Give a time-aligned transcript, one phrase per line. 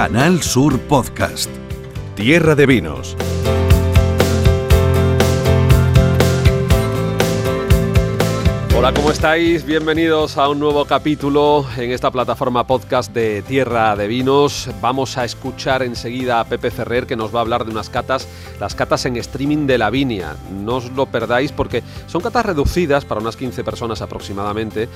[0.00, 1.50] Canal Sur Podcast.
[2.14, 3.14] Tierra de Vinos.
[8.74, 9.66] Hola, ¿cómo estáis?
[9.66, 14.70] Bienvenidos a un nuevo capítulo en esta plataforma podcast de Tierra de Vinos.
[14.80, 18.26] Vamos a escuchar enseguida a Pepe Ferrer que nos va a hablar de unas catas,
[18.58, 20.34] las catas en streaming de la Viña.
[20.50, 24.88] No os lo perdáis porque son catas reducidas para unas 15 personas aproximadamente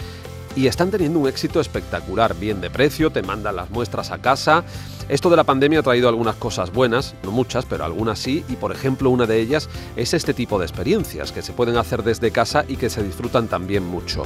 [0.56, 4.64] y están teniendo un éxito espectacular, bien de precio, te mandan las muestras a casa.
[5.08, 8.56] Esto de la pandemia ha traído algunas cosas buenas, no muchas, pero algunas sí, y
[8.56, 12.30] por ejemplo una de ellas es este tipo de experiencias que se pueden hacer desde
[12.30, 14.24] casa y que se disfrutan también mucho.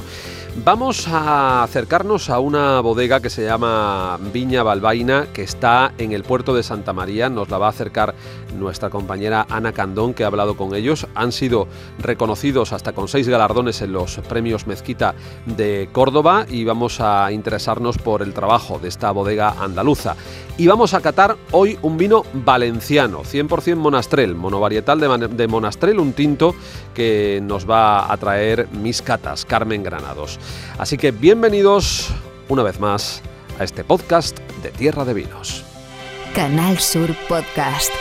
[0.63, 6.23] Vamos a acercarnos a una bodega que se llama Viña Balbaina, que está en el
[6.23, 8.15] puerto de Santa María, nos la va a acercar
[8.57, 11.07] nuestra compañera Ana Candón, que ha hablado con ellos.
[11.15, 11.67] Han sido
[11.99, 15.13] reconocidos hasta con seis galardones en los premios Mezquita
[15.45, 20.15] de Córdoba y vamos a interesarnos por el trabajo de esta bodega andaluza.
[20.59, 26.11] Y vamos a catar hoy un vino valenciano, 100% monastrel, monovarietal de, de monastrel, un
[26.11, 26.53] tinto
[26.93, 30.37] que nos va a traer mis catas, Carmen Granados.
[30.77, 32.09] Así que bienvenidos
[32.49, 33.21] una vez más
[33.57, 35.63] a este podcast de Tierra de Vinos.
[36.35, 37.93] Canal Sur Podcast.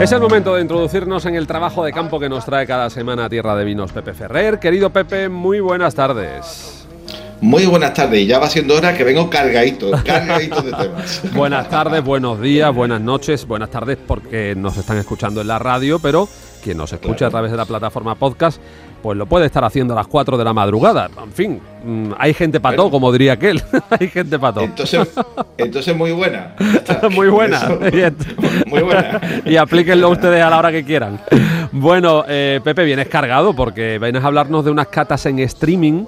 [0.00, 3.28] Es el momento de introducirnos en el trabajo de campo que nos trae cada semana
[3.28, 4.58] Tierra de Vinos Pepe Ferrer.
[4.58, 6.84] Querido Pepe, muy buenas tardes.
[7.40, 11.22] Muy buenas tardes, ya va siendo hora que vengo cargadito, cargadito de temas.
[11.34, 16.00] buenas tardes, buenos días, buenas noches, buenas tardes porque nos están escuchando en la radio,
[16.00, 16.28] pero
[16.64, 17.26] quien nos escucha Claro.
[17.28, 18.60] a través de la plataforma podcast,
[19.02, 21.10] pues lo puede estar haciendo a las 4 de la madrugada.
[21.22, 23.62] En fin, mm, hay gente para todo, como diría aquel.
[23.90, 24.64] hay gente para todo.
[24.64, 25.08] Entonces,
[25.58, 26.54] entonces muy buena.
[27.14, 27.60] Muy buena.
[28.66, 29.20] Muy buena.
[29.44, 31.20] y aplíquenlo ustedes a la hora que quieran.
[31.72, 36.04] Bueno, eh, Pepe, vienes cargado porque vienes a hablarnos de unas catas en streaming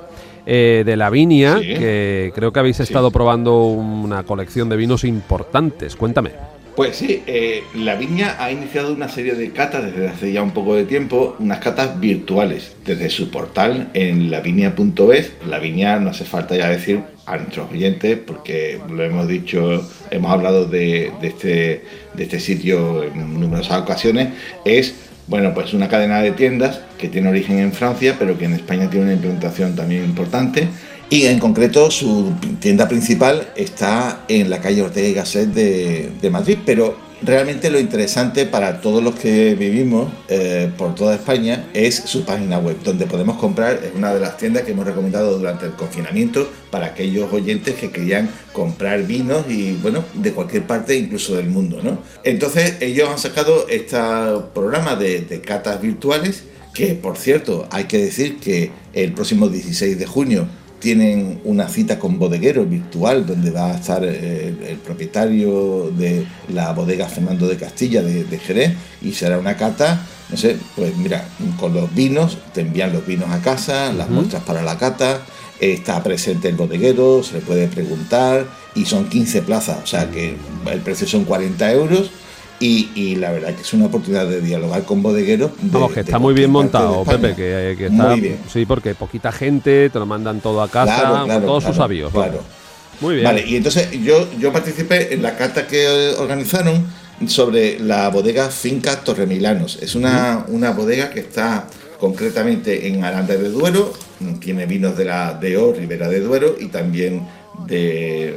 [0.47, 1.66] eh, de la Viña, Sí.
[1.75, 5.97] que creo que habéis estado probando una colección de vinos importantes.
[5.97, 6.30] Cuéntame.
[6.76, 10.50] Pues sí, eh, la viña ha iniciado una serie de catas desde hace ya un
[10.50, 15.32] poco de tiempo, unas catas virtuales desde su portal en laviña.es.
[15.48, 20.31] La viña no hace falta ya decir a nuestros oyentes, porque lo hemos dicho, hemos
[20.31, 21.82] hablado de, este,
[22.12, 24.28] de este sitio en numerosas ocasiones,
[24.66, 24.94] es
[25.28, 28.88] bueno, pues una cadena de tiendas que tiene origen en Francia, pero que en España
[28.88, 30.69] tiene una implementación también importante.
[31.08, 36.58] Y en concreto su tienda principal está en la calle Ortega y Gasset de, Madrid,
[36.66, 42.24] pero realmente lo interesante para todos los que vivimos eh, por toda España es su
[42.24, 45.72] página web, donde podemos comprar, es una de las tiendas que hemos recomendado durante el
[45.72, 51.48] confinamiento para aquellos oyentes que querían comprar vinos y bueno, de cualquier parte, incluso del
[51.48, 52.00] mundo, ¿no?
[52.24, 53.96] Entonces ellos han sacado este
[54.52, 56.42] programa de, de catas virtuales
[56.74, 60.46] que por cierto hay que decir que el próximo 16 de junio
[60.78, 66.72] tienen una cita con bodeguero virtual donde va a estar eh, el propietario de la
[66.72, 71.26] bodega Fernando de Castilla de, de Jerez y será una cata, no sé, pues mira,
[71.59, 75.22] con los vinos, te envían los vinos a casa, las muestras para la cata,
[75.60, 80.36] está presente el bodeguero, se le puede preguntar y son 15 plazas, o sea que
[80.70, 82.10] el precio son 40 euros.
[82.58, 85.50] Y, y la verdad que es una oportunidad de dialogar con bodegueros.
[85.60, 87.04] de- Vamos, que de está muy bien de montado.
[87.04, 88.08] Pepe, que, que está.
[88.10, 88.38] Muy bien.
[88.50, 92.10] Sí, porque poquita gente, te lo mandan todo a casa, Claro, claro, todos sus avíos.
[92.12, 92.40] claro.
[93.00, 93.24] Muy bien.
[93.26, 96.86] Vale, y entonces yo, yo participé en la carta que eh, organizaron
[97.26, 99.78] sobre la bodega Finca Torremilanos.
[99.82, 101.66] Es una, una bodega que está
[102.00, 103.92] concretamente en Aranda de Duero,
[104.40, 107.26] tiene vinos de la DO, Ribera de Duero, y también
[107.66, 108.36] de,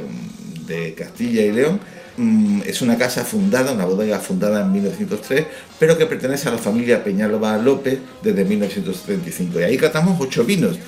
[0.66, 1.80] de Castilla y León.
[2.20, 5.46] Mm, Es una casa fundada, una bodega fundada en 1903,
[5.78, 9.58] pero que pertenece a la familia Peñalba López desde 1975.
[9.58, 10.78] Y ahí catamos ocho vinos.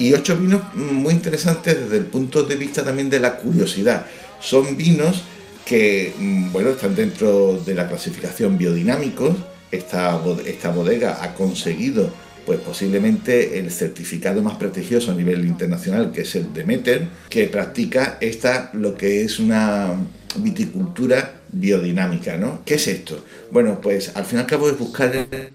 [0.00, 4.06] Y ocho vinos mm, muy interesantes desde el punto de vista también de la curiosidad.
[4.40, 5.22] Son vinos
[5.64, 9.36] que, mm, bueno, están dentro de la clasificación biodinámicos.
[9.70, 12.12] Esta, esta bodega ha conseguido,
[12.44, 18.18] pues posiblemente el certificado más prestigioso a nivel internacional, que es el Demeter, que practica
[18.20, 19.94] esta, lo que es una
[20.36, 22.62] viticultura biodinámica, ¿no?
[22.64, 23.24] ¿Qué es esto?
[23.50, 25.12] Bueno, pues al fin y al cabo es buscar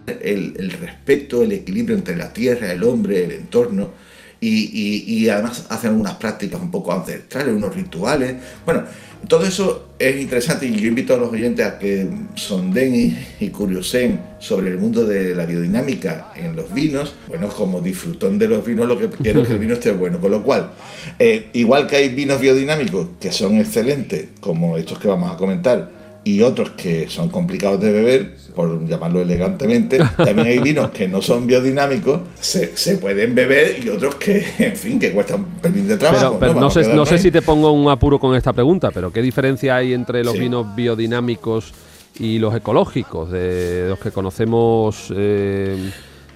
[0.07, 3.91] el, respeto, el equilibrio entre la tierra, el hombre, el entorno,
[4.41, 8.35] y, además hacen algunas prácticas un poco ancestrales, unos rituales.
[8.65, 8.83] Bueno,
[9.27, 13.49] todo eso es interesante y yo invito a los oyentes a que sonden y, y
[13.49, 17.15] curiosen sobre el mundo de la biodinámica en los vinos.
[17.27, 20.19] Bueno, como disfrutón de los vinos, lo que quiero es que el vino esté bueno.
[20.19, 20.71] Con lo cual,
[21.17, 25.89] eh, igual que hay vinos biodinámicos que son excelentes, como estos que vamos a comentar,
[26.25, 29.99] y otros que son complicados de beber, por llamarlo elegantemente.
[30.17, 34.75] También hay vinos que no son biodinámicos, se, se pueden beber y otros que, en
[34.75, 36.37] fin, que cuestan un pelín de trabajo.
[36.39, 39.13] Pero, pero no, sé, no sé si te pongo un apuro con esta pregunta, pero
[39.13, 40.39] ¿qué diferencia hay entre los Sí.
[40.39, 41.71] vinos biodinámicos
[42.19, 45.91] y los ecológicos, de los que conocemos eh,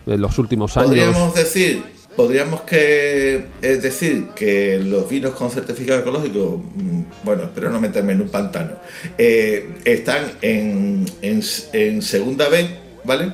[0.05, 0.89] en los últimos años?
[0.89, 1.83] Podríamos decir,
[2.15, 8.13] podríamos que es decir que los vinos con certificado ecológico, mm, bueno, espero no meterme
[8.13, 8.71] en un pantano,
[9.17, 11.41] eh, están en, en,
[11.73, 12.67] en segunda B,
[13.03, 13.33] ¿vale?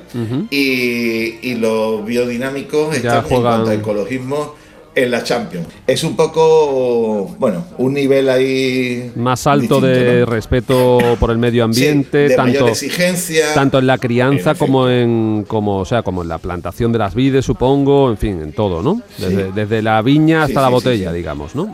[0.50, 4.54] Y, y los biodinámicos Ya están juegan- en cuanto a ecologismo
[4.96, 5.66] en la Champions.
[5.86, 10.26] Es un poco, bueno, un nivel ahí Más alto distinto, de ¿no?
[10.26, 13.54] respeto por el medio ambiente, Sí, de tanto, mayor exigencia.
[13.54, 16.98] tanto en la crianza En como en como o sea como en la plantación de
[16.98, 19.50] las vides supongo en fin en todo no desde, Sí.
[19.54, 21.68] desde la viña hasta Sí, la botella digamos no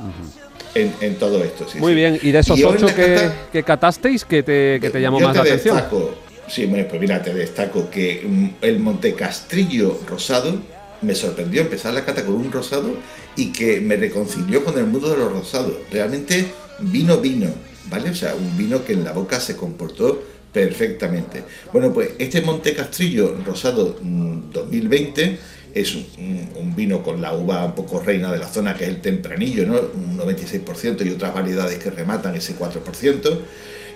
[0.74, 1.64] en, en todo esto.
[1.70, 1.96] sí, muy sí.
[1.96, 5.20] bien y de esos Y ocho que, cata- que catasteis que te, que te llamó
[5.20, 6.10] Yo más te la atención Destaco,
[6.48, 10.56] sí, bueno, pues mira, te destaco que mm, el Montecastrillo rosado
[11.02, 12.94] me sorprendió empezar la cata con un rosado
[13.36, 15.74] y que me reconcilió con el mundo de los rosados.
[15.90, 16.46] Realmente
[16.80, 17.48] vino vino,
[17.90, 18.10] ¿vale?
[18.10, 20.22] O sea, un vino que en la boca se comportó
[20.52, 21.44] perfectamente.
[21.72, 25.38] Bueno, pues este Montecastrillo rosado mm, 2020
[25.74, 29.00] es un, vino con la uva un poco reina de la zona, que es el
[29.00, 29.80] tempranillo, ¿no?
[29.94, 33.38] Un 96% y otras variedades que rematan ese 4%.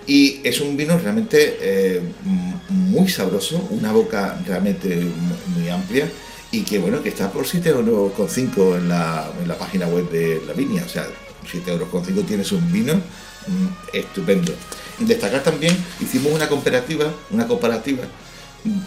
[0.07, 2.01] Y es un vino realmente eh,
[2.71, 6.09] muy sabroso, una boca realmente mu- muy amplia
[6.51, 10.43] y que bueno, que está por 7,5 euros en la, en la página web de
[10.47, 10.85] la viña.
[10.85, 11.07] O sea,
[11.45, 14.53] 7,5 euros tienes un vino mm, estupendo.
[14.99, 18.05] Destacar también, hicimos una comparativa, una comparativa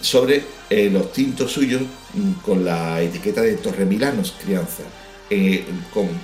[0.01, 1.81] sobre eh, los tintos suyos
[2.13, 4.83] mm, con la etiqueta de Torremilanos Crianza.
[5.31, 5.63] Eh,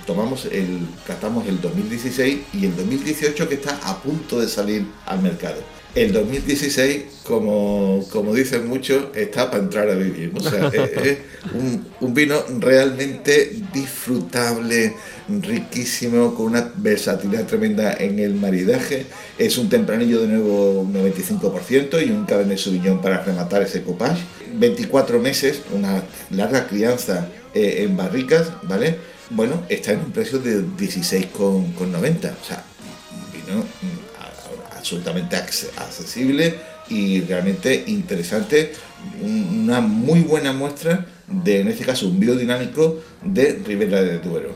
[0.04, 5.22] tomamos el, catamos el 2016 y el 2018 que está a punto de salir al
[5.22, 5.62] mercado.
[5.96, 10.30] El 2016, como, como dicen muchos, está para entrar a vivir.
[10.36, 11.18] O sea, es, es
[11.54, 14.94] un, un vino realmente disfrutable,
[15.26, 19.06] riquísimo, con una versatilidad tremenda en el maridaje.
[19.38, 24.20] Es un tempranillo de nuevo un 95% y un Cabernet Sauvignon para rematar ese copage.
[24.52, 28.96] 24 meses, una larga crianza eh, en barricas, ¿vale?
[29.30, 32.32] Bueno, está en un precio de 16,90.
[32.38, 32.64] O sea,
[34.86, 36.54] absolutamente acce- accesible
[36.88, 38.72] y realmente interesante.
[39.20, 44.54] Un- Una muy buena muestra de, en este caso, un biodinámico de Ribera de Duero.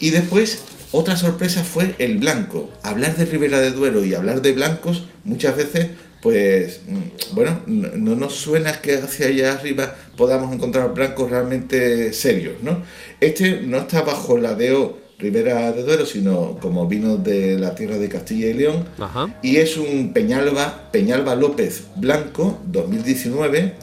[0.00, 2.70] Y después, otra sorpresa fue el blanco.
[2.82, 7.88] Hablar de Ribera de Duero y hablar de blancos muchas veces, pues, mm, bueno, no,
[7.96, 12.82] no nos suena que hacia allá arriba podamos encontrar blancos realmente serios, ¿no?
[13.20, 17.96] Este no está bajo la DO Ribera de Duero, sino como vino de la tierra
[17.96, 18.84] de Castilla y León.
[18.98, 19.32] Ajá.
[19.40, 23.74] Y es un Peñalba, Peñalba López Blanco 2019,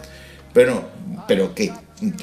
[0.53, 0.83] pero,
[1.29, 1.71] pero que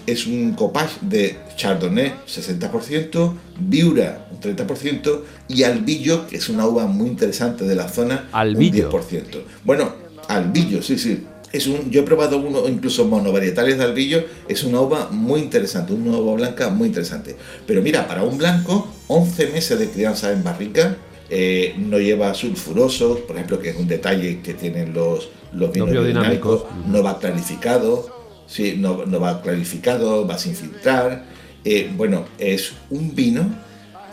[0.06, 6.86] es un copage de Chardonnay 60%, Viura un 30% y Albillo, que es una uva
[6.86, 8.90] muy interesante de la zona, Albillo.
[8.90, 9.42] un 10%.
[9.64, 9.94] Bueno,
[10.28, 11.24] Albillo, sí, sí.
[11.56, 15.92] Es un, yo he probado uno, incluso monovarietales de albillo, es una uva muy interesante,
[15.92, 17.34] una uva blanca muy interesante.
[17.66, 20.96] Pero mira, para un blanco, 11 meses de crianza en barrica,
[21.30, 25.90] eh, no lleva sulfurosos, por ejemplo, que es un detalle que tienen los, los vinos
[25.90, 26.62] biodinámicos.
[26.62, 28.16] biodinámicos, no va clarificado,
[28.46, 31.24] sí, no, no va clarificado, va sin filtrar.
[31.64, 33.56] Eh, bueno, es un vino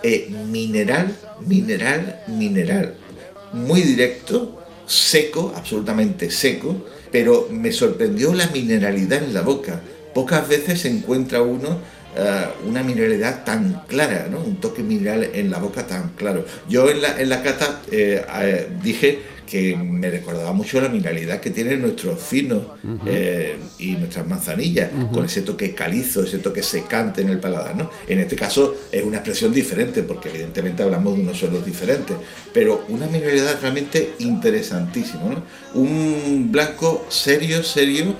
[0.02, 1.16] eh, mineral,
[1.46, 2.96] mineral, mineral,
[3.52, 9.80] muy directo, seco, absolutamente seco, pero me sorprendió la mineralidad en la boca.
[10.16, 11.78] Pocas veces se encuentra uno
[12.16, 14.40] eh, una mineralidad tan clara, ¿no?
[14.40, 16.46] un toque mineral en la boca tan claro.
[16.70, 21.40] Yo en la, en la cata eh, eh, dije que me recordaba mucho la mineralidad
[21.40, 22.64] que tienen nuestros finos
[23.06, 27.76] eh, y nuestras manzanillas, con ese toque calizo, ese toque secante en el paladar.
[27.76, 27.90] ¿no?
[28.08, 32.16] En este caso es una expresión diferente, porque evidentemente hablamos de unos suelos diferentes,
[32.54, 35.24] pero una mineralidad realmente interesantísima.
[35.24, 35.44] ¿no?
[35.80, 38.16] Un blanco serio, serio.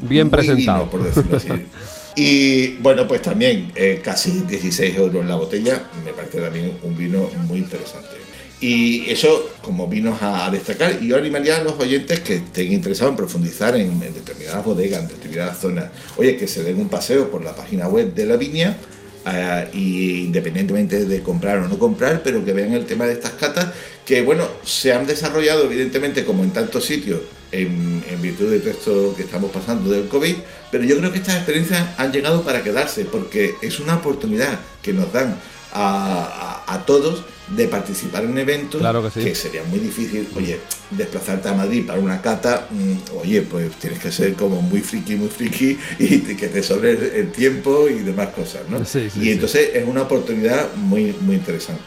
[0.00, 0.90] Bien presentado.
[0.90, 1.48] por decirlo así.
[2.16, 7.30] Y bueno, pues también eh, casi 16 euros la botella, me parece también un vino
[7.46, 8.16] muy interesante.
[8.58, 10.98] Y eso como vinos a, destacar.
[11.02, 15.02] Y yo animaría a los oyentes que estén interesados en profundizar en, en determinadas bodegas,
[15.02, 15.90] en determinadas zonas.
[16.16, 18.78] Oye, que se den un paseo por la página web de la viña.
[19.26, 23.32] eh, y independientemente de comprar o no comprar, pero que vean el tema de estas
[23.32, 23.66] catas,
[24.06, 27.20] que bueno, se han desarrollado evidentemente como en tantos sitios,
[27.56, 30.36] en, en virtud de todo esto que estamos pasando del COVID,
[30.70, 34.92] pero yo creo que estas experiencias han llegado para quedarse, porque es una oportunidad que
[34.92, 35.38] nos dan
[35.72, 39.34] a, a todos de participar en eventos Claro que sí.
[39.34, 40.58] sería muy difícil, oye,
[40.90, 45.14] desplazarte a Madrid para una cata, mm, oye, pues tienes que ser como muy friki,
[45.14, 48.84] muy friki y que te sobre el, tiempo y demás cosas, ¿no?
[48.84, 51.82] Sí, sí, y entonces es una oportunidad muy, muy interesante.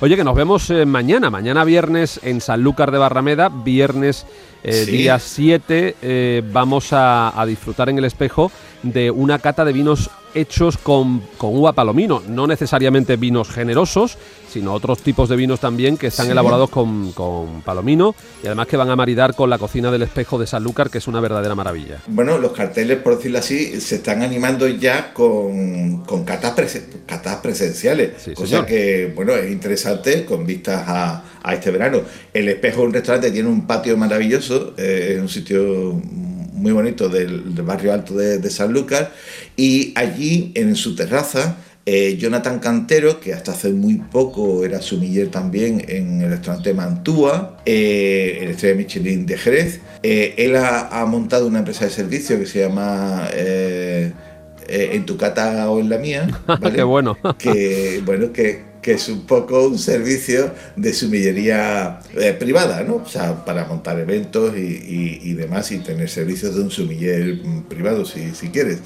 [0.00, 4.24] Oye, que nos vemos eh, mañana, mañana viernes en Sanlúcar de Barrameda, viernes
[4.64, 4.90] eh, Sí.
[4.92, 8.50] día 7, eh, vamos a, a disfrutar en el espejo
[8.82, 14.16] de una cata de vinos hechos con, con uva palomino, no necesariamente vinos generosos,
[14.52, 16.32] sino otros tipos de vinos también que están Sí.
[16.32, 20.38] elaborados con, con palomino y además que van a maridar con la cocina del espejo
[20.38, 21.98] de Sanlúcar, que es una verdadera maravilla.
[22.08, 27.36] Bueno, los carteles, por decirlo así, se están animando ya con, con catas, prese- catas
[27.36, 28.10] presenciales.
[28.24, 28.66] Sí, cosa señor.
[28.66, 32.00] que, bueno, es interesante con vistas a, a este verano.
[32.34, 36.00] El espejo, un restaurante, tiene un patio maravilloso, eh, es un sitio
[36.60, 39.12] muy bonito del, del barrio alto de, de Sanlúcar.
[39.56, 45.28] Y allí, en su terraza, eh, Jonathan Cantero, que hasta hace muy poco era sumiller
[45.28, 51.06] también en el restaurante Mantua, eh, el estrella Michelin de Jerez, eh, él ha, ha
[51.06, 54.12] montado una empresa de servicio que se llama eh,
[54.68, 56.28] En tu cata o en la mía.
[56.46, 56.76] ¿vale?
[56.76, 57.16] Qué bueno.
[57.38, 62.96] que bueno que, que es un poco un servicio de sumillería eh, privada, ¿no?
[62.96, 67.36] O sea, para montar eventos y, y- y demás y tener servicios de un sumiller
[67.44, 68.78] mm, privado si, si quieres.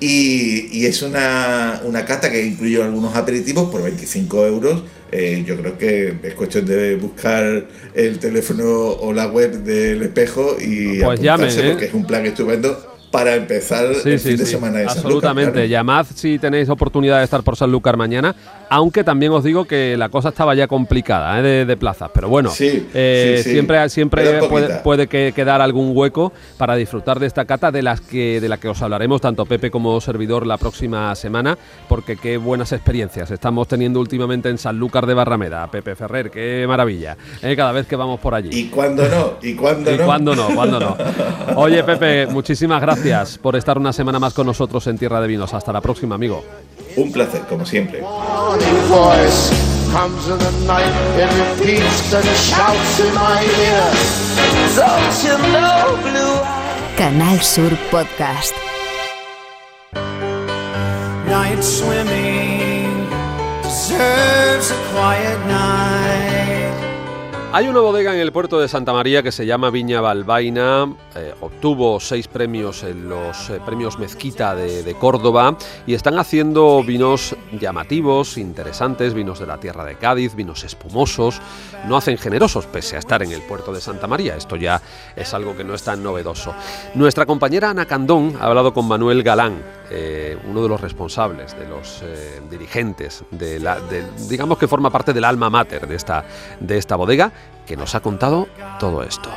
[0.00, 4.82] Y, y es una, una cata que incluye algunos aperitivos por 25 euros.
[5.10, 10.56] Eh, yo creo que es cuestión de buscar el teléfono o la web del espejo
[10.60, 11.70] y Pues llamen, apuntarse ¿eh?
[11.70, 14.84] porque es un plan estupendo para empezar Sí, el sí, fin de sí, semana de
[14.84, 15.52] San Lucas, absolutamente.
[15.52, 15.66] claro.
[15.68, 18.36] Llamad si tenéis oportunidad de estar por Sanlúcar mañana,
[18.70, 21.42] aunque también os digo que la cosa estaba ya complicada ¿eh?
[21.42, 24.40] de, de plazas, pero bueno, Sí, eh, sí, siempre, siempre
[24.82, 28.58] puede, que- quedar algún hueco para disfrutar de esta cata de las que de la
[28.58, 31.56] que os hablaremos tanto Pepe como servidor la próxima semana,
[31.88, 37.16] porque qué buenas experiencias estamos teniendo últimamente en Sanlúcar de Barrameda, Pepe Ferrer, qué maravilla,
[37.42, 37.54] ¿eh?
[37.56, 38.50] cada vez que vamos por allí.
[38.52, 39.34] ¿Y cuándo no?
[39.42, 40.04] ¿Y cuándo ¿Y no?
[40.04, 40.48] cuándo no?
[40.54, 40.96] ¿Cuándo no?
[41.56, 45.54] Oye, Pepe, muchísimas gracias por estar una semana más con nosotros en Tierra de Vinos.
[45.54, 46.44] Hasta la próxima, amigo.
[46.98, 48.00] Un placer, como siempre.
[48.00, 49.50] Morning voice
[49.92, 53.86] comes in the night, it repeats and shouts in my ear.
[54.74, 56.38] Don't you know, blue
[56.96, 58.52] Canal Sur Podcast.
[61.28, 63.06] night swimming
[63.62, 66.37] deserves a quiet night.
[67.50, 71.34] Hay una bodega en el puerto de Santa María que se llama Viña Balbaina, eh,
[71.40, 77.34] obtuvo seis premios en los eh, premios Mezquita de, de Córdoba y están haciendo vinos
[77.58, 81.40] llamativos, interesantes, vinos de la tierra de Cádiz, vinos espumosos,
[81.86, 84.82] no hacen generosos pese a estar en el puerto de Santa María, esto ya
[85.16, 86.54] es algo que no es tan novedoso.
[86.96, 91.68] Nuestra compañera Ana Candón ha hablado con Manuel Galán, eh, uno de los responsables, de
[91.68, 96.24] los eh, dirigentes, de la, de- digamos que forma parte del alma mater de esta,
[96.60, 97.32] de esta bodega,
[97.66, 99.30] que nos ha contado todo esto.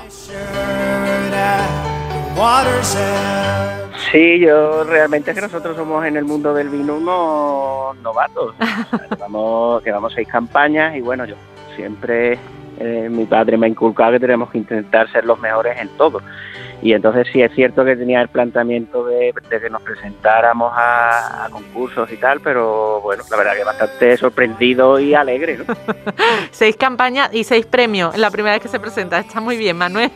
[4.11, 8.53] Sí, yo realmente es que nosotros somos en el mundo del vino unos novatos.
[8.59, 8.65] O
[8.97, 11.35] sea, llevamos, llevamos seis campañas y bueno, yo
[11.75, 12.37] siempre,
[12.79, 16.21] eh, mi padre me ha inculcado que tenemos que intentar ser los mejores en todo.
[16.81, 21.45] Y entonces sí es cierto que tenía el planteamiento de, de que nos presentáramos a,
[21.45, 25.65] a concursos y tal, pero bueno, la verdad que bastante sorprendido y alegre, ¿no?
[26.51, 28.17] Seis campañas y seis premios.
[28.17, 29.19] La primera vez que se presenta.
[29.19, 30.11] Está muy bien, Manuel.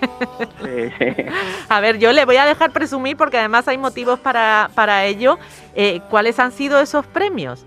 [0.63, 0.91] Sí.
[1.69, 5.37] A ver, yo le voy a dejar presumir porque además hay motivos para, para ello.
[5.75, 7.65] Eh, ¿Cuáles han sido esos premios?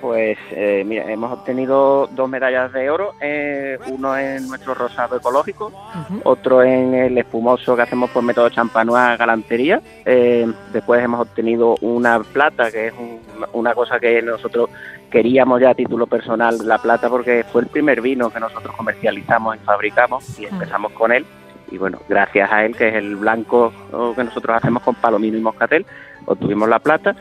[0.00, 5.72] Pues eh, mira, hemos obtenido dos medallas de oro, eh, uno en nuestro rosado ecológico,
[6.24, 9.80] otro en el espumoso que hacemos por método champanois galantería.
[10.04, 13.20] Eh, después hemos obtenido una plata, que es un-
[13.52, 14.70] una cosa que nosotros
[15.10, 19.56] queríamos ya a título personal, la plata, porque fue el primer vino que nosotros comercializamos
[19.56, 21.24] y fabricamos y empezamos con él.
[21.70, 25.36] Y bueno, gracias a él, que es el blanco oh, que nosotros hacemos con palomino
[25.36, 25.84] y moscatel,
[26.26, 27.16] obtuvimos la plata.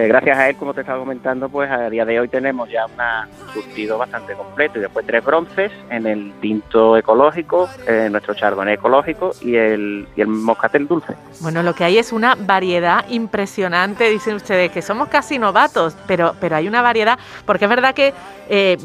[0.00, 2.86] Eh, gracias a él, como te estaba comentando, pues a día de hoy tenemos ya
[2.86, 8.76] un surtido bastante completo y después tres bronces en el tinto ecológico, eh, nuestro chardonnay
[8.76, 11.16] ecológico y el, y el moscatel dulce.
[11.40, 14.08] Bueno, lo que hay es una variedad impresionante.
[14.08, 18.14] Dicen ustedes que somos casi novatos, pero, pero hay una variedad, porque es verdad que,
[18.48, 18.78] eh,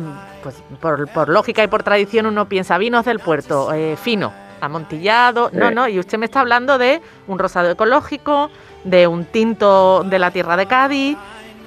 [0.43, 5.49] pues por, por lógica y por tradición, uno piensa vinos del puerto, fino, amontillado.
[5.53, 5.75] No, Sí.
[5.75, 8.49] no, y usted me está hablando de un rosado ecológico,
[8.83, 11.17] de un tinto de la tierra de Cádiz.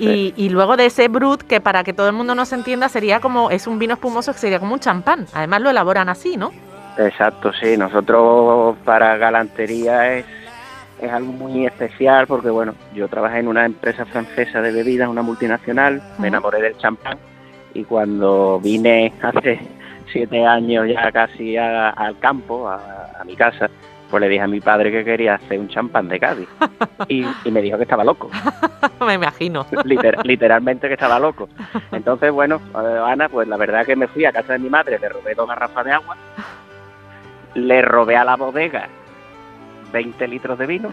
[0.01, 3.19] Y, y luego de ese brut que para que todo el mundo nos entienda sería
[3.19, 5.27] como es un vino espumoso que sería como un champán.
[5.35, 6.53] Además lo elaboran así, ¿no?
[6.97, 7.77] Exacto, sí.
[7.77, 10.25] Nosotros para galantería es,
[11.03, 15.23] es algo muy especial porque, bueno, yo trabajé en una empresa francesa de bebidas, una
[15.23, 17.19] multinacional, me enamoré del champán
[17.75, 19.61] y cuando vine hace
[20.13, 22.77] siete años ya casi a- al campo, a,
[23.21, 23.69] a mi casa,
[24.11, 26.49] pues le dije a mi padre que quería hacer un champán de Cádiz
[27.09, 28.31] y, y me dijo que estaba loco,
[29.07, 29.67] Me imagino.
[29.85, 31.49] liter- literalmente que estaba loco.
[31.93, 34.99] Entonces, bueno, eh, Ana, pues la verdad que me fui a casa de mi madre,
[34.99, 36.17] le robé dos garrafas de agua,
[37.55, 38.89] le robé a la bodega
[39.93, 40.93] 20 litros de vino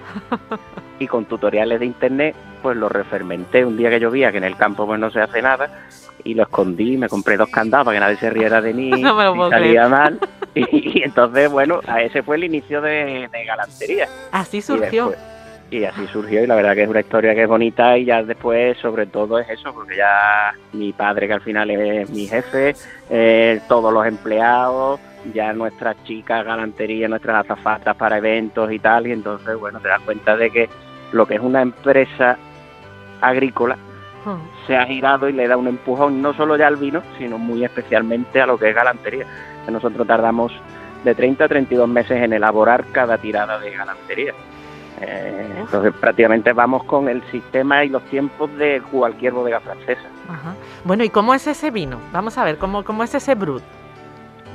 [0.99, 4.55] y con tutoriales de internet pues lo refermenté un día que llovía que en el
[4.55, 5.69] campo pues no se hace nada
[6.25, 9.15] y lo escondí, me compré dos candados para que nadie se riera de mí No
[9.15, 10.19] me lo si puedo salía mal.
[10.57, 14.07] Y, y entonces bueno, a ese fue el inicio de, de galantería.
[14.31, 15.09] Así y surgió.
[15.09, 15.19] después-
[15.69, 18.23] Y, así surgió y la verdad que es una historia que es bonita y ya
[18.23, 22.73] después sobre todo es eso, porque ya mi padre que al final es mi jefe,
[23.09, 24.99] eh, todos los empleados,
[25.33, 29.99] ya nuestras chicas galantería, nuestras azafatas para eventos y tal, y entonces bueno, te das
[30.01, 30.69] cuenta de que
[31.11, 32.37] lo que es una empresa
[33.21, 33.75] agrícola
[34.67, 37.63] Se ha girado y le da un empujón no solo ya al vino, sino muy
[37.63, 39.25] especialmente a lo que es galantería.
[39.65, 40.51] Que nosotros tardamos
[41.03, 44.33] de 30 a 32 meses en elaborar cada tirada de galantería.
[45.01, 50.07] Eh, entonces prácticamente vamos con el sistema y los tiempos de cualquier bodega francesa.
[50.29, 50.55] Ajá.
[50.85, 51.99] Bueno, ¿y cómo es ese vino?
[52.13, 53.61] Vamos a ver, ¿cómo, cómo es ese brut?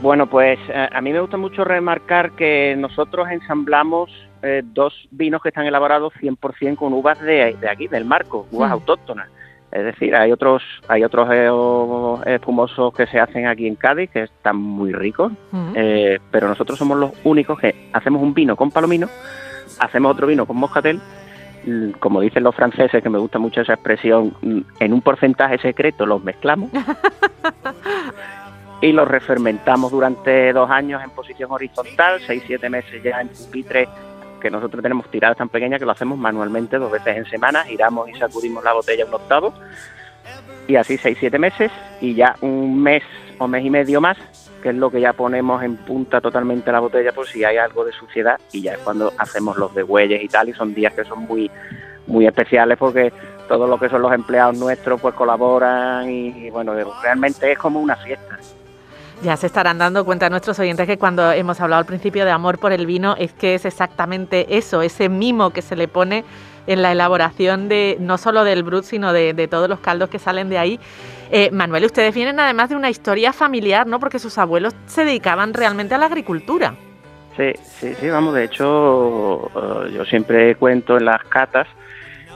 [0.02, 4.10] Bueno, pues eh, a mí me gusta mucho remarcar que nosotros ensamblamos
[4.42, 8.70] eh, dos vinos que están elaborados 100% con uvas de, de aquí, del marco, uvas
[8.70, 8.72] Mm.
[8.72, 9.28] autóctonas.
[9.72, 14.24] Es decir, hay otros hay otros eh, espumosos que se hacen aquí en Cádiz que
[14.24, 15.32] están muy ricos,
[15.74, 19.08] eh, pero nosotros somos los únicos que hacemos un vino con palomino,
[19.78, 21.00] hacemos otro vino con moscatel,
[22.00, 24.34] como dicen los franceses, que me gusta mucho esa expresión,
[24.80, 26.70] en un porcentaje secreto los mezclamos
[28.82, 33.88] y los refermentamos durante dos años en posición horizontal, seis, siete meses ya en pupitre,
[34.40, 38.08] que nosotros tenemos tiradas tan pequeñas que lo hacemos manualmente dos veces en semana, giramos
[38.08, 39.54] y sacudimos la botella un octavo,
[40.66, 41.70] y así seis, siete meses,
[42.00, 43.02] y ya un mes
[43.38, 44.16] o mes y medio más,
[44.62, 47.84] que es lo que ya ponemos en punta totalmente la botella por si hay algo
[47.84, 50.92] de suciedad, y ya es cuando hacemos los de huelles y tal, y son días
[50.94, 51.50] que son muy,
[52.06, 53.12] muy especiales porque
[53.48, 57.96] todo lo que son los empleados nuestros pues colaboran y, bueno, realmente es como una
[57.96, 58.38] fiesta.
[59.22, 62.58] Ya se estarán dando cuenta nuestros oyentes que cuando hemos hablado al principio de amor
[62.58, 66.24] por el vino es que es exactamente eso, ese mimo que se le pone
[66.66, 70.48] en la elaboración de no solo del brut, sino de, todos los caldos que salen
[70.48, 70.80] de ahí.
[71.30, 74.00] Eh, Manuel, ustedes vienen además de una historia familiar, ¿no?
[74.00, 76.74] Porque sus abuelos se dedicaban realmente a la agricultura.
[77.36, 81.68] Sí, sí, sí, vamos, de hecho eh, yo siempre cuento en las catas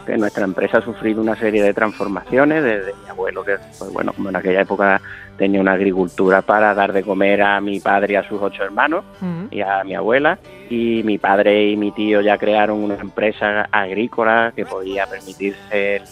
[0.05, 4.13] que nuestra empresa ha sufrido una serie de transformaciones desde mi abuelo, que pues, bueno,
[4.13, 5.01] como en aquella época
[5.37, 9.05] tenía una agricultura para dar de comer a mi padre y a sus ocho hermanos
[9.21, 9.47] Mm.
[9.51, 10.39] y a mi abuela,
[10.71, 16.03] y mi padre y mi tío ya crearon una empresa agrícola que podía permitirse el,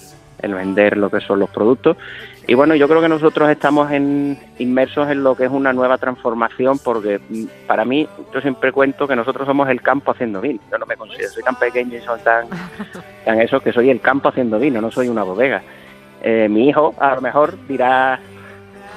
[0.40, 1.96] el vender lo que son los productos.
[2.46, 5.96] Y bueno, yo creo que nosotros estamos en, inmersos en lo que es una nueva
[5.98, 10.58] transformación, porque mm, para mí, yo siempre cuento que nosotros somos el campo haciendo vino.
[10.70, 12.46] Yo no me considero, soy tan pequeño y soy tan,
[13.24, 15.62] tan eso, que soy el campo haciendo vino, no soy una bodega.
[16.24, 18.20] Eh, mi hijo a lo mejor dirá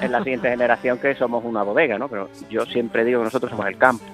[0.00, 2.08] en la siguiente generación que somos una bodega, ¿no?
[2.08, 4.04] Pero yo siempre digo que nosotros somos el campo.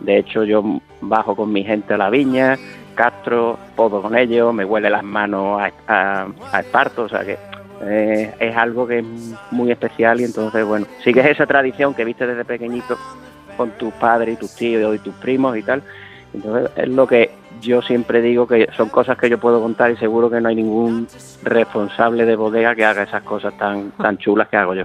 [0.00, 2.56] De hecho, yo bajo con mi gente a la viña,
[2.94, 6.26] castro, podo con ellos, me huele las manos a,
[6.58, 7.38] esparto, o sea que
[7.82, 9.04] eh, es algo que es
[9.50, 12.96] muy especial y entonces, bueno, sigues esa tradición que viste desde pequeñito
[13.56, 15.82] con tus padres y tus tíos y tus primos y tal.
[16.32, 19.96] Entonces, es lo que yo siempre digo que son cosas que yo puedo contar y
[19.96, 21.08] seguro que no hay ningún
[21.42, 24.84] responsable de bodega que haga esas cosas tan, tan chulas que hago yo.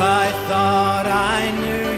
[0.00, 1.90] I thought I knew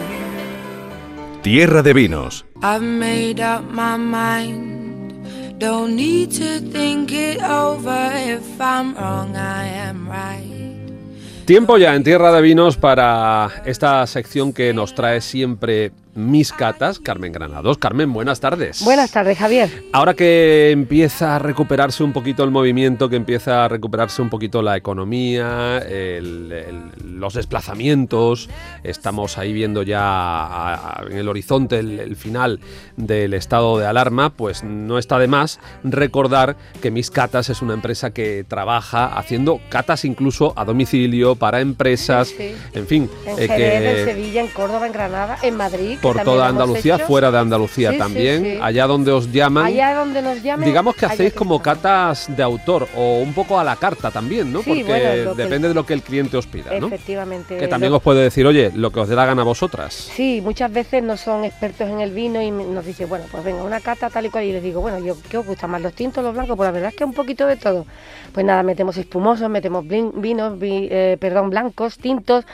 [1.37, 1.43] you.
[1.43, 2.45] Tierra de vinos.
[2.63, 5.59] I've made up my mind.
[5.59, 8.11] Don't need to think it over.
[8.15, 10.61] If I'm wrong, I am right.
[11.45, 16.99] Tiempo ya en Tierra de Vinos para esta sección que nos trae siempre mis catas,
[16.99, 17.79] Carmen Granados.
[17.79, 18.83] Carmen, buenas tardes.
[18.85, 19.71] Buenas tardes, Javier.
[19.93, 24.61] Ahora que empieza a recuperarse un poquito el movimiento, que empieza a recuperarse un poquito
[24.63, 28.49] la economía, el- el- los desplazamientos,
[28.83, 32.61] estamos ahí viendo ya a- a- en el horizonte el, el final
[32.97, 37.75] del estado de alarma, pues no está de más recordar que Mis Catas es una
[37.75, 42.55] empresa que trabaja haciendo catas incluso a domicilio para empresas, Sí, sí.
[42.75, 43.57] en fin, En eh, Jerez,
[43.95, 45.99] que- en Sevilla, en Córdoba, en Granada, en Madrid.
[46.01, 47.07] Por toda Andalucía, hecho.
[47.07, 48.59] fuera de Andalucía Sí, también, sí.
[48.61, 49.67] allá donde os llaman.
[49.67, 50.67] Allá donde nos llamen.
[50.67, 54.63] Digamos que hacéis como catas de autor o un poco a la carta también, ¿no?
[54.63, 56.87] Porque bueno, depende el- de lo que el cliente os pida, ¿no?
[56.89, 57.57] Efectivamente.
[57.59, 59.93] Que también lo- os puede decir, oye, lo que os dé la gana a vosotras.
[59.95, 63.63] Sí, muchas veces no son expertos en el vino y nos dicen, bueno, pues venga,
[63.63, 64.45] una cata tal y cual.
[64.45, 66.57] Y les digo, bueno, yo, ¿qué os gusta más, los tintos, los blancos?
[66.57, 67.87] Pues la verdad es que un poquito de todo.
[68.33, 72.45] Pues nada, metemos espumosos, metemos vinos, vi- eh, perdón, blancos, tintos.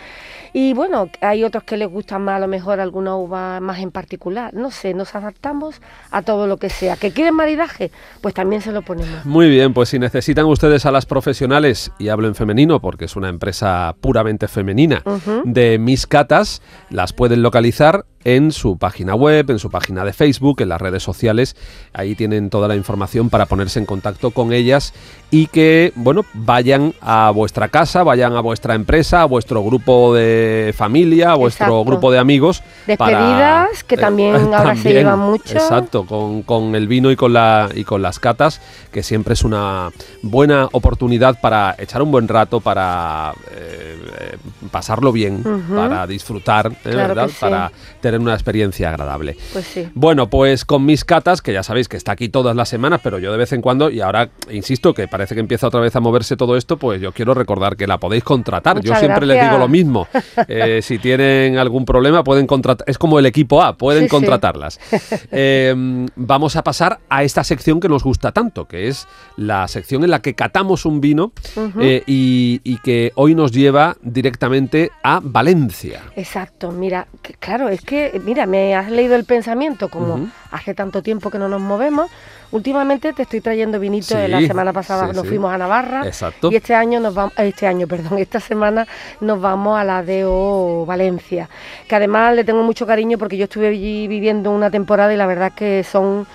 [0.58, 3.90] Y bueno, hay otros que les gustan más a lo mejor alguna uva más en
[3.90, 4.54] particular.
[4.54, 6.96] No sé, nos adaptamos a todo lo que sea.
[6.96, 7.90] ¿Que quieren maridaje?
[8.22, 9.26] Pues también se lo ponemos.
[9.26, 13.16] Muy bien, pues si necesitan ustedes a las profesionales, y hablo en femenino porque es
[13.16, 15.02] una empresa puramente femenina,
[15.44, 20.60] de mis catas, las pueden localizar en su página web, en su página de Facebook,
[20.60, 21.54] en las redes sociales.
[21.92, 24.92] Ahí tienen toda la información para ponerse en contacto con ellas
[25.30, 30.74] y que, bueno, vayan a vuestra casa, vayan a vuestra empresa, a vuestro grupo de
[30.76, 31.84] familia, a vuestro Exacto.
[31.84, 32.62] grupo de amigos.
[32.98, 35.52] para- Despedidas, que también ahora se llevan mucho.
[35.54, 38.60] Exacto, con, con el vino y con, la, y con las catas,
[38.90, 39.90] que siempre es una
[40.22, 44.36] buena oportunidad para echar un buen rato, para eh, eh,
[44.72, 45.76] pasarlo bien, Ujú.
[45.76, 46.76] para disfrutar, ¿eh?
[46.82, 47.28] Claro ¿verdad?
[47.28, 47.36] sí.
[47.38, 49.36] Para tener una experiencia agradable.
[49.52, 49.88] Pues sí.
[49.94, 53.18] Bueno, pues con mis catas, que ya sabéis que está aquí todas las semanas, pero
[53.18, 56.00] yo de vez en cuando, y ahora insisto que parece que empieza otra vez a
[56.00, 58.80] moverse todo esto, pues yo quiero recordar que la podéis contratar.
[58.80, 60.06] yo siempre les digo lo mismo.
[60.48, 62.84] Eh, si tienen algún problema, pueden contratar.
[62.88, 64.10] Es como el equipo A, pueden Sí, sí.
[64.10, 64.78] contratarlas.
[65.32, 65.74] Eh,
[66.16, 70.10] vamos a pasar a esta sección que nos gusta tanto, que es la sección en
[70.10, 71.32] la que catamos un vino
[71.80, 76.02] eh, y, y que hoy nos lleva directamente a Valencia.
[76.16, 81.02] Exacto, mira, que- claro, es que, mira, me has leído el pensamiento, como hace tanto
[81.02, 82.10] tiempo que no nos movemos,
[82.52, 85.28] últimamente te estoy trayendo vinito, Sí, de la semana pasada sí, nos sí.
[85.28, 86.50] fuimos a Navarra Exacto.
[86.50, 88.86] y este año nos vamos, este año, perdón, esta semana
[89.20, 91.48] nos vamos a la DO Valencia,
[91.88, 95.26] que además le tengo mucho cariño porque yo estuve allí viviendo una temporada y la
[95.26, 96.26] verdad que son,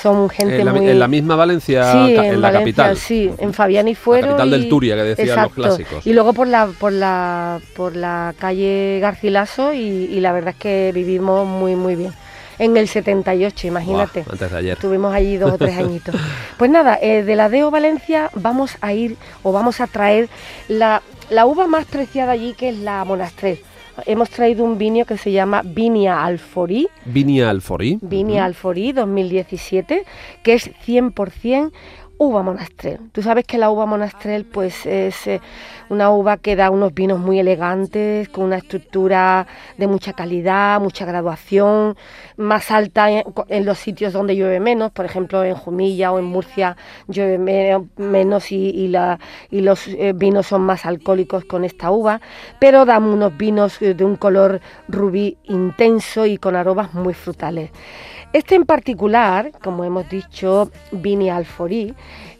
[0.00, 0.88] son gente En la, muy...
[0.88, 2.96] en la misma Valencia, Sí, en, la Valencia, capital.
[2.96, 4.28] Sí, en Fabián y Fuero.
[4.28, 6.06] capital del Turia, que decían los clásicos.
[6.06, 10.56] Y luego por la, por la, por la calle Garcilaso y, y la verdad es
[10.56, 12.12] que vivimos muy, muy bien.
[12.58, 14.24] En el 78, imagínate.
[14.30, 14.72] Antes de ayer.
[14.74, 16.14] Estuvimos allí dos o tres añitos.
[16.56, 20.28] Pues nada, eh, de la Deo Valencia vamos a ir o vamos a traer
[20.68, 23.60] la, la uva más preciada allí que es la Monastrell.
[24.06, 26.88] Hemos traído un vino que se llama Vinia Alforí.
[27.04, 27.98] Vinia Alforí.
[28.02, 30.04] Vinia Alforí 2017,
[30.42, 31.70] que es 100%
[32.18, 32.98] uva monastrell.
[33.12, 35.40] Tú sabes que la uva monastrell pues es eh,
[35.88, 39.46] una uva que da unos vinos muy elegantes, con una estructura
[39.76, 41.96] de mucha calidad, mucha graduación,
[42.36, 46.76] más alta en, los sitios donde llueve menos, por ejemplo en Jumilla o en Murcia
[47.08, 48.88] llueve me- menos y
[49.50, 52.20] los eh, vinos son más alcohólicos con esta uva,
[52.58, 57.70] pero dan unos vinos eh, de un color rubí intenso y con aromas muy frutales.
[58.34, 61.94] Este en particular, como hemos dicho, Vini Alforí,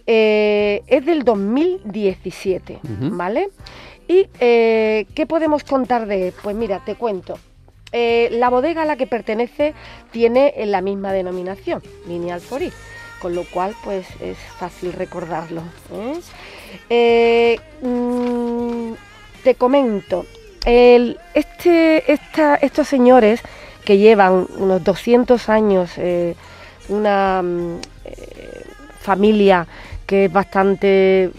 [0.09, 3.17] eh, es del 2017, Ujú.
[3.17, 3.49] ¿vale?
[4.09, 6.35] ¿Y eh, qué podemos contar de él?
[6.43, 7.39] Pues mira, te cuento.
[7.93, 9.73] Eh, la bodega a la que pertenece
[10.11, 12.73] tiene la misma denominación, Vini Alforí,
[13.23, 15.63] con lo cual pues es fácil recordarlo.
[17.83, 18.93] mm,
[19.45, 20.27] te comento,
[20.67, 23.41] el- este, esta- estos señores
[23.85, 26.35] que llevan unos 200 años, eh,
[26.89, 28.65] una mm, eh,
[29.01, 29.67] familia
[30.07, 31.31] que es bastante,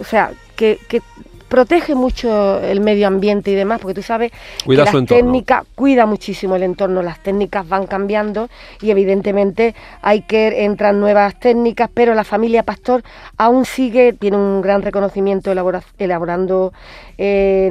[0.00, 1.02] o sea, que, que
[1.48, 4.30] protege mucho el medio ambiente y demás, porque tú sabes
[4.64, 8.48] Cuida que las técnicas, cuida muchísimo el entorno, las técnicas van cambiando
[8.82, 13.02] y evidentemente hay que entrar nuevas técnicas, pero la familia Pastor
[13.36, 16.72] aún sigue, tiene un gran reconocimiento elabora- elaborando
[17.16, 17.70] eh,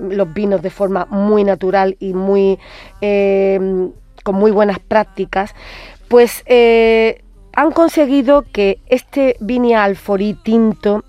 [0.00, 2.58] los vinos de forma muy natural y muy
[3.00, 3.88] eh,
[4.22, 5.54] con muy buenas prácticas,
[6.08, 7.22] pues eh,
[7.54, 11.02] han conseguido que este Vinia Alforí tinto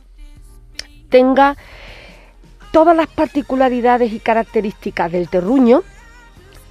[1.09, 1.57] tenga
[2.71, 5.83] todas las particularidades y características del terruño,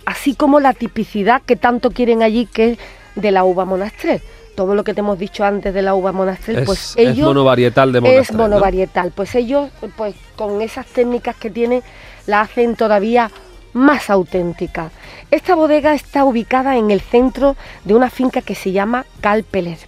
[0.07, 2.79] así como la tipicidad que tanto quieren allí que es
[3.15, 4.21] de la uva monastrell.
[4.57, 7.27] Todo lo que te hemos dicho antes de la uva monastrell, Es, pues es ellos
[7.29, 8.43] monovarietal de es monastrell, ¿no?
[8.45, 9.13] monovarietal.
[9.13, 11.83] Pues ellos, pues con esas técnicas que tienen,
[12.27, 13.31] la hacen todavía
[13.73, 14.91] más auténtica.
[15.31, 19.79] Esta bodega está ubicada en el centro de una finca que se llama Calpeler.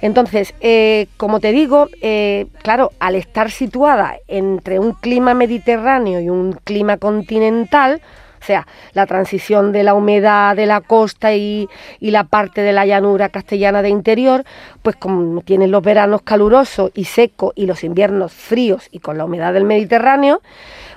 [0.00, 6.28] Entonces, eh, como te digo, eh, claro, al estar situada entre un clima mediterráneo y
[6.28, 8.00] un clima continental,
[8.40, 12.72] o sea, la transición de la humedad de la costa y, y la parte de
[12.72, 14.44] la llanura castellana de interior,
[14.82, 19.24] pues como tienen los veranos calurosos y secos y los inviernos fríos y con la
[19.24, 20.42] humedad del Mediterráneo,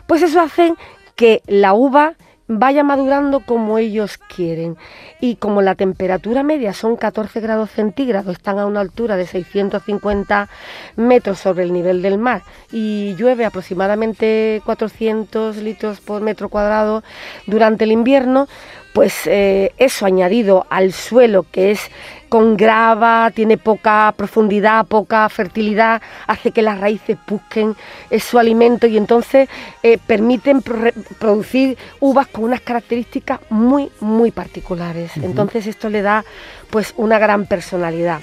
[0.06, 0.74] pues eso hace
[1.16, 2.14] que la uva
[2.50, 4.76] vaya madurando como ellos quieren.
[5.22, 10.50] Y como la temperatura media son 14 grados centígrados, están a una altura de 650
[10.96, 17.04] metros sobre el nivel del mar y llueve aproximadamente 400 litros por metro cuadrado
[17.46, 18.48] durante el invierno,
[18.94, 21.80] pues eh, eso añadido al suelo que es
[22.28, 27.76] con grava, tiene poca profundidad, poca fertilidad, hace que las raíces busquen
[28.10, 29.50] eh, su alimento y entonces
[29.84, 35.12] eh, permiten pro- producir uvas con unas características muy, muy particulares.
[35.18, 36.24] Entonces esto le da
[36.70, 38.20] pues una gran personalidad.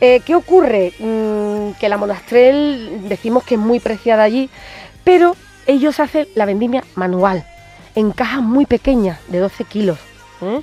[0.00, 0.92] Eh, ¿Qué ocurre?
[0.98, 4.50] Mm, que la monastrel decimos que es muy preciada allí,
[5.04, 5.36] pero
[5.66, 7.44] ellos hacen la vendimia manual,
[7.94, 9.98] en cajas muy pequeñas, de 12 kilos,
[10.40, 10.60] ¿eh?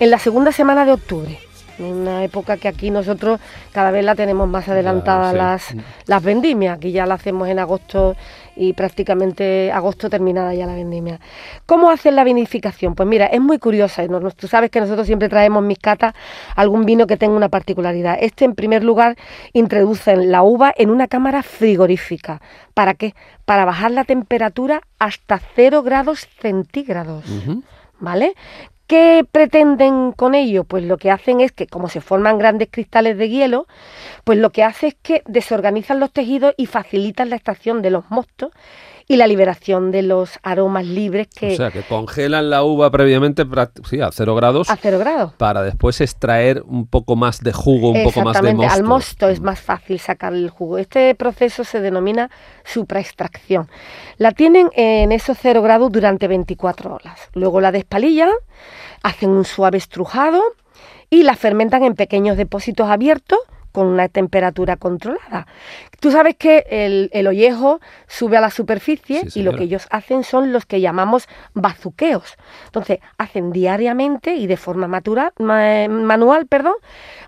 [0.00, 1.38] en la segunda semana de octubre.
[1.78, 3.38] Una época que aquí nosotros
[3.70, 5.36] cada vez la tenemos más adelantada sí.
[5.36, 5.74] las,
[6.06, 6.76] las vendimias.
[6.76, 8.16] Aquí ya la hacemos en agosto
[8.58, 11.20] y prácticamente agosto terminada ya la vendimia.
[11.64, 12.94] ¿Cómo hacen la vinificación?
[12.94, 14.02] Pues mira, es muy curiosa.
[14.36, 16.14] Tú sabes que nosotros siempre traemos mis catas
[16.56, 18.18] algún vino que tenga una particularidad.
[18.20, 19.16] Este, en primer lugar,
[19.52, 22.42] introducen la uva en una cámara frigorífica.
[22.74, 23.14] ¿Para qué?
[23.44, 27.24] Para bajar la temperatura hasta 0 grados centígrados.
[28.00, 28.34] ¿Vale?
[28.88, 30.64] ¿Qué pretenden con ello?
[30.64, 33.66] Pues lo que hacen es que, como se forman grandes cristales de hielo,
[34.24, 38.10] pues lo que hace es que desorganizan los tejidos y facilitan la extracción de los
[38.10, 38.50] mostos
[39.10, 43.44] y la liberación de los aromas libres que O sea, que congelan la uva previamente
[43.88, 45.32] sí, a cero grados a cero grados.
[45.34, 48.74] para después extraer un poco más de jugo, un poco más de mosto.
[48.74, 50.76] al mosto es más fácil sacar el jugo.
[50.76, 52.30] Este proceso se denomina
[52.64, 53.68] supraextracción.
[54.18, 57.18] La tienen en esos cero grados durante 24 horas.
[57.32, 58.30] Luego la despalillan,
[59.02, 60.42] hacen un suave estrujado
[61.08, 63.38] y la fermentan en pequeños depósitos abiertos
[63.78, 65.46] con una temperatura controlada.
[66.00, 69.86] Tú sabes que el, el ollejo sube a la superficie Sí, y lo que ellos
[69.90, 72.34] hacen son los que llamamos bazuqueos.
[72.66, 76.74] Entonces, hacen diariamente y de forma matura- ma- manual, perdón,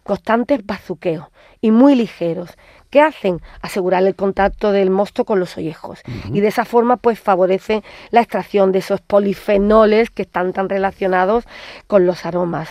[0.03, 1.29] constantes bazuqueos
[1.61, 2.51] y muy ligeros.
[2.91, 3.41] ¿Qué hacen?
[3.63, 6.01] Asegurar el contacto del mosto con los ollejos.
[6.33, 11.45] Y de esa forma, pues favorecen la extracción de esos polifenoles que están tan relacionados
[11.87, 12.69] con los aromas.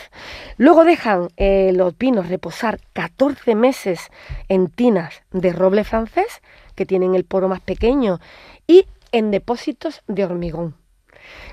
[0.57, 4.09] Luego dejan eh, los vinos reposar 14 meses
[4.49, 6.41] en tinas de roble francés,
[6.75, 8.19] que tienen el poro más pequeño,
[8.67, 10.75] y en depósitos de hormigón.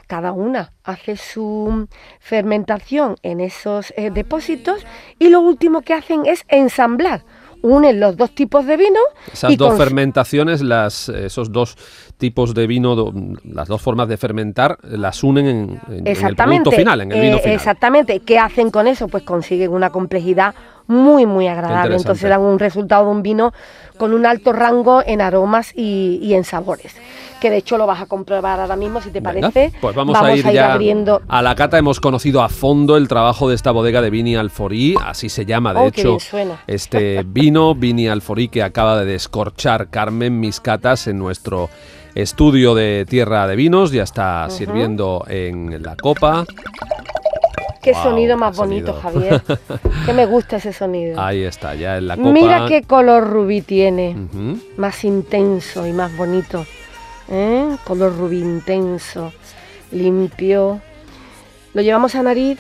[0.09, 4.85] Cada una hace su fermentación en esos eh, depósitos
[5.19, 7.23] y lo último que hacen es ensamblar.
[7.67, 9.01] Unen los dos tipos de vino
[9.33, 11.77] Esas y dos fermentaciones, las, esos dos
[12.19, 13.13] tipos de vino,
[13.45, 17.21] las dos formas de fermentar, las unen en, en- en el producto final, en el
[17.21, 17.55] vino eh, final.
[17.57, 18.21] Exactamente.
[18.21, 19.09] ¿Qué hacen con eso?
[19.09, 20.55] Pues consiguen una complejidad
[20.87, 21.97] muy, muy agradable.
[21.97, 23.53] Entonces dan un resultado de un vino
[23.99, 26.95] con un alto rango en aromas y, y en sabores.
[27.41, 29.73] Que de hecho lo vas a comprobar ahora mismo, si te Venga, parece.
[29.81, 31.21] Pues vamos, a ir ya abriendo.
[31.29, 31.77] a la cata.
[31.77, 35.75] Hemos conocido a fondo el trabajo de esta bodega de Vini Alforí, así se llama,
[35.75, 36.17] de Oh, hecho,
[36.67, 41.69] este vino Vini Alforí que acaba de descorchar Carmen mis catas en nuestro
[42.17, 43.93] estudio de Tierra de Vinos.
[43.93, 46.45] Ya está sirviendo en la copa.
[47.83, 48.95] Qué sonido más bonito.
[49.03, 49.43] Javier.
[50.05, 51.21] que me gusta ese sonido.
[51.21, 52.31] Ahí está, ya en la copa.
[52.31, 54.17] Mira qué color rubí tiene.
[54.77, 56.67] Más intenso y más bonito.
[57.29, 57.77] ¿Eh?
[57.85, 59.33] Color rubí intenso,
[59.93, 60.81] limpio.
[61.75, 62.59] Lo llevamos a nariz,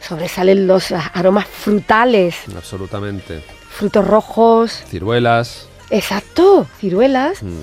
[0.00, 3.40] sobresalen los aromas frutales, Absolutamente.
[3.70, 7.62] frutos rojos, Ciruelas, exacto, ciruelas, mm,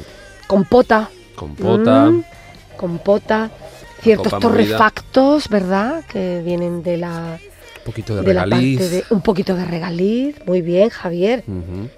[0.56, 2.06] compota, compota.
[2.10, 2.24] mm,
[2.78, 3.50] compota,
[4.02, 4.48] ciertos movida.
[4.50, 6.04] torrefactos, ¿verdad?
[6.12, 7.38] Que vienen de la,
[7.80, 8.80] Un poquito de de la regaliz.
[8.80, 11.44] parte de un poquito de regaliz, muy bien, Javier.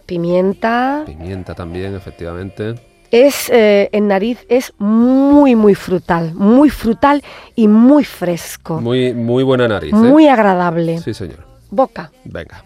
[0.05, 2.75] Pimienta, Pimienta también, efectivamente.
[3.11, 7.23] es eh, en nariz es muy muy frutal, muy frutal
[7.55, 9.93] y muy fresco, muy, Muy, muy buena nariz.
[9.93, 10.29] ¿eh?
[10.29, 10.99] agradable.
[10.99, 11.45] Sí, señor.
[11.71, 12.11] Boca.
[12.25, 12.63] Venga,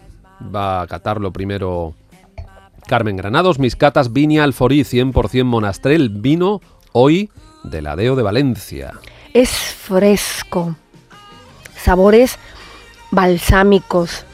[0.54, 1.94] va a catarlo primero
[2.88, 7.30] Carmen Granados, mis catas Viña Alforí 100% Monastrel, vino hoy
[7.62, 8.94] de la Deo de Valencia.
[9.34, 10.74] Es fresco.
[11.76, 12.38] Sabores
[13.10, 14.24] balsámicos.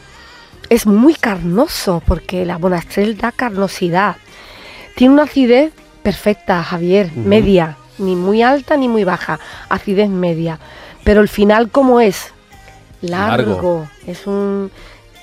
[0.71, 4.17] Es muy carnoso porque la Bonastrel da carnosidad.
[4.95, 5.73] Tiene una acidez
[6.05, 10.61] perfecta, Javier, media, ni muy alta ni muy baja, acidez media.
[11.03, 12.33] Pero el final cómo es
[13.01, 13.89] largo, Largo.
[14.07, 14.71] es un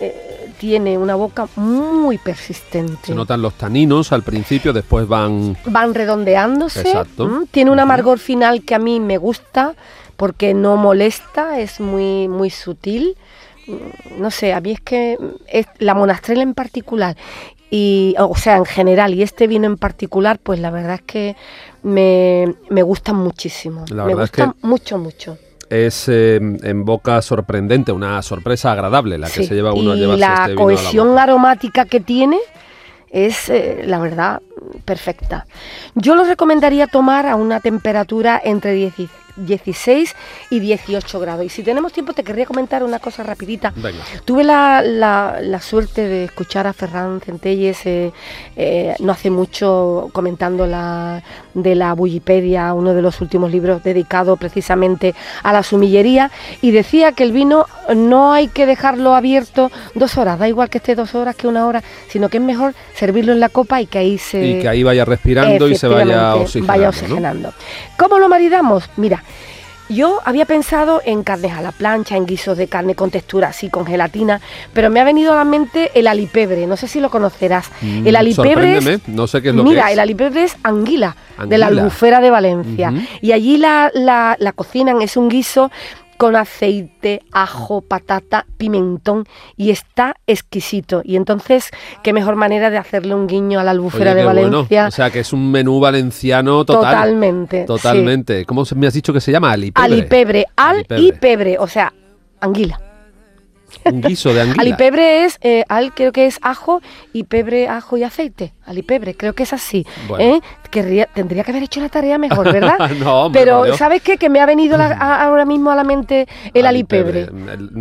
[0.01, 3.07] eh, tiene una boca muy persistente.
[3.07, 5.57] Se notan los taninos al principio, después van...
[5.65, 6.81] van redondeándose.
[6.81, 7.45] Exacto.
[7.49, 9.73] Tiene un amargor final que a mí me gusta
[10.17, 13.17] porque no molesta, es muy, muy sutil.
[14.19, 17.17] No sé, a mí es que es, la monastrel en particular,
[17.71, 21.35] y, o sea, en general, y este vino en particular, pues la verdad es que
[21.81, 23.85] me, me gustan muchísimo.
[23.89, 25.37] La me verdad es que- gustan mucho, mucho.
[25.71, 29.95] Es eh, en boca sorprendente, una sorpresa agradable la que Sí, se lleva uno a
[29.95, 32.37] y llevarse la este vino a la cohesión aromática que tiene
[33.09, 34.41] es, eh, la verdad,
[34.83, 35.45] perfecta.
[35.95, 38.99] Yo lo recomendaría tomar a una temperatura entre 10
[39.45, 40.15] 16
[40.49, 41.45] y 18 grados.
[41.45, 43.73] Y si tenemos tiempo, te querría comentar una cosa rapidita.
[43.75, 44.03] Venga.
[44.25, 48.11] Tuve la, la- la suerte de escuchar a Ferran Centelles eh,
[48.55, 51.23] eh, no hace mucho comentando la,
[51.53, 57.11] de la Bullipedia, uno de los últimos libros dedicado precisamente a la sumillería, y decía
[57.13, 61.15] que el vino no hay que dejarlo abierto dos horas, da igual que esté dos
[61.15, 64.17] horas que una hora, sino que es mejor servirlo en la copa y que ahí
[64.17, 64.45] se...
[64.45, 66.01] Y que ahí vaya respirando y se vaya
[66.35, 66.67] Efectivamente, oxigenando.
[66.73, 66.89] vaya ¿no?
[66.89, 67.53] oxigenando.
[67.97, 68.89] ¿Cómo lo maridamos?
[68.97, 69.23] Mira,
[69.93, 73.69] yo había pensado en carnes a la plancha, en guisos de carne con textura así,
[73.69, 74.41] con gelatina,
[74.73, 77.69] pero me ha venido a la mente el alipebre, no sé si lo conocerás.
[77.81, 79.93] Mm, el alipebre es, no sé qué es lo mira, que es.
[79.93, 81.15] el alipebre es anguila,
[81.47, 82.93] de la albufera de Valencia.
[83.21, 85.71] Y allí la, la, la cocinan, es un guiso
[86.21, 89.25] con aceite, ajo, patata, pimentón
[89.57, 91.01] y está exquisito.
[91.03, 91.71] Y entonces,
[92.03, 94.41] qué mejor manera de hacerle un guiño a la albufera Oye, de bueno.
[94.51, 94.85] Valencia.
[94.85, 96.93] O sea, que es un menú valenciano total.
[96.93, 97.65] Totalmente, sí.
[97.65, 98.45] Totalmente.
[98.45, 99.51] ¿Cómo se- me has dicho que se llama?
[99.51, 99.83] Alipebre.
[99.83, 101.01] Alipebre, al Alipebre.
[101.01, 101.91] y pebre, o sea,
[102.39, 102.79] anguila.
[103.85, 104.61] Un guiso de anguila.
[104.61, 106.81] Alipebre es, eh, al creo que es ajo
[107.13, 108.53] y pebre, ajo y aceite.
[108.65, 109.87] Alipebre, creo que es así.
[110.07, 110.35] Bueno.
[110.35, 110.41] ¿eh?
[110.71, 112.77] Querría- tendría que haber hecho la tarea mejor, ¿verdad?
[112.99, 113.77] No, hombre, Pero, Dios.
[113.77, 114.17] ¿sabes qué?
[114.17, 117.27] Que me ha venido la- a- ahora mismo a la mente el alipebre.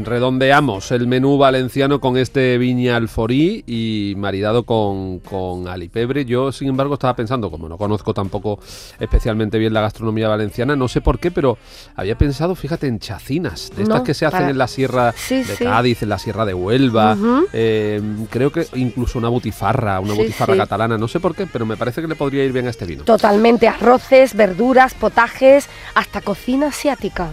[0.04, 6.24] Redondeamos el menú valenciano con este viña alforí y maridado con, con alipebre.
[6.24, 8.58] Yo, sin embargo, estaba pensando, como no conozco tampoco
[8.98, 11.58] especialmente bien la gastronomía valenciana, no sé por qué, pero
[11.96, 15.12] había pensado, fíjate, en chacinas, de estas No, que se hacen para- en la sierra
[15.16, 15.64] Sí, de sí.
[15.64, 17.16] Cádiz, en la sierra de Huelva.
[17.52, 18.00] Eh,
[18.30, 21.76] creo que incluso una butifarra, una Sí, butifarra catalana, no sé por qué, pero me
[21.76, 23.04] parece que le podría ir bien a este vino.
[23.04, 27.28] Totalmente, arroces, verduras, potajes, hasta cocina asiática.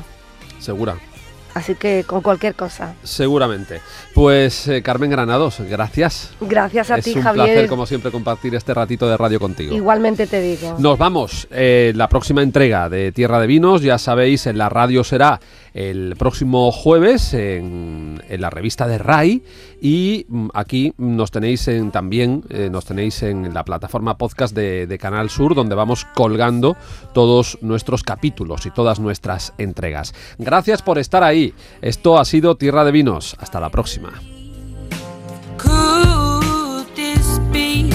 [0.59, 0.97] Segura.
[1.57, 2.93] Así que con cualquier cosa.
[3.03, 3.81] Seguramente.
[4.13, 6.31] Pues eh, Carmen Granados, gracias.
[6.39, 7.45] Gracias a es ti, un Javier.
[7.45, 9.75] placer, como siempre, compartir este ratito de radio contigo.
[9.75, 10.75] Igualmente te digo.
[10.79, 11.47] Nos vamos.
[11.51, 15.39] eh, la próxima entrega de Tierra de Vinos, ya sabéis, en la radio será
[15.73, 19.43] el próximo jueves en, en la revista de RAI
[19.79, 24.87] y mm, aquí nos tenéis en, también, eh, nos tenéis en la plataforma podcast de,
[24.87, 26.75] de Canal Sur, donde vamos colgando
[27.13, 30.13] todos nuestros capítulos y todas nuestras entregas.
[30.39, 31.46] Gracias por estar ahí.
[31.81, 33.35] Esto ha sido Tierra de Vinos.
[33.39, 34.13] Hasta la próxima.
[35.57, 37.87] Could this be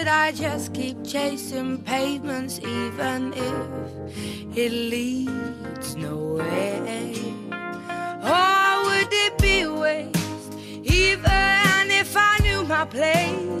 [0.00, 7.12] should I just keep chasing pavements even if it leads nowhere?
[8.24, 13.59] Or would it be waste even if I knew my place?